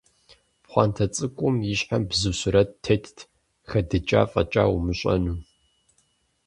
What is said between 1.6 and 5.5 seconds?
и щхьэм бзу сурэт тетт, хэдыкӀа фӀэкӀа умыщӀэну.